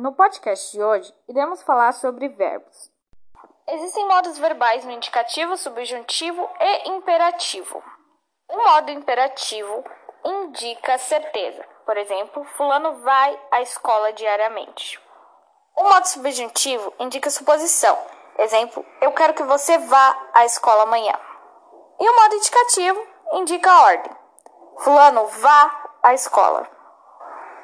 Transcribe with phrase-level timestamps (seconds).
[0.00, 2.90] no podcast de hoje iremos falar sobre verbos.
[3.68, 7.82] Existem modos verbais no indicativo, subjuntivo e imperativo.
[8.48, 9.84] O modo imperativo
[10.24, 11.62] indica certeza.
[11.84, 14.98] Por exemplo, fulano vai à escola diariamente.
[15.76, 17.96] O modo subjuntivo indica suposição.
[18.38, 21.12] Exemplo, eu quero que você vá à escola amanhã.
[22.00, 24.16] E o modo indicativo indica ordem.
[24.78, 26.79] Fulano vá à escola.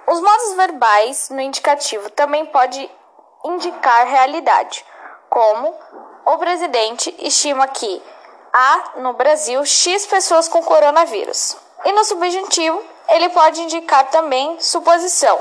[0.06, 2.88] Os modos verbais no indicativo também pode
[3.44, 4.84] indicar realidade,
[5.28, 5.74] como
[6.24, 8.02] o presidente estima que
[8.52, 11.56] há no Brasil X pessoas com coronavírus.
[11.84, 15.40] E no subjuntivo, ele pode indicar também suposição.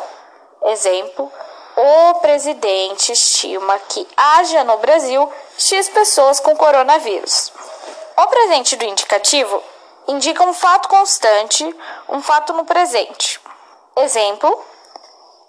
[0.64, 1.32] Exemplo:
[1.78, 7.52] o presidente estima que haja no Brasil X pessoas com coronavírus.
[8.18, 9.62] O presente do indicativo
[10.08, 11.64] indica um fato constante,
[12.10, 13.45] um fato no presente.
[13.98, 14.62] Exemplo: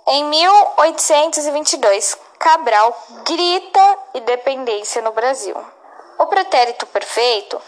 [0.06, 5.56] em 1822, Cabral grita independência no Brasil.
[6.18, 7.60] O pretérito perfeito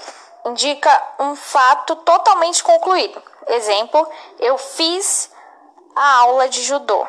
[0.45, 3.21] indica um fato totalmente concluído.
[3.49, 5.31] Exemplo: eu fiz
[5.97, 7.07] a aula de judô.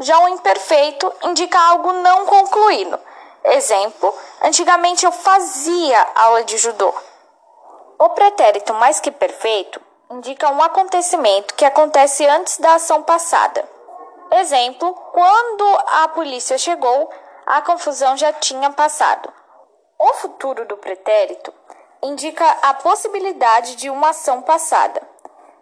[0.00, 2.98] Já o imperfeito indica algo não concluído.
[3.44, 6.92] Exemplo: antigamente eu fazia aula de judô.
[7.98, 13.68] O pretérito mais que perfeito indica um acontecimento que acontece antes da ação passada.
[14.32, 17.10] Exemplo: quando a polícia chegou,
[17.46, 19.32] a confusão já tinha passado.
[19.98, 21.52] O futuro do pretérito
[22.02, 25.00] indica a possibilidade de uma ação passada.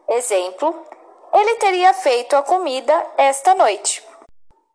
[0.09, 0.87] Exemplo:
[1.33, 4.07] ele teria feito a comida esta noite.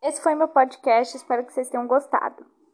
[0.02, 2.57] Esse foi meu podcast, espero que vocês tenham gostado.